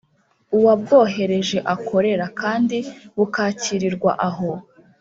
[0.57, 2.77] Uwabwohereje akorera kandi
[3.17, 4.49] bukakirirwa aho